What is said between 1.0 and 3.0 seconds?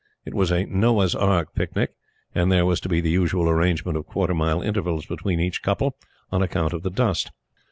Ark" picnic; and there was to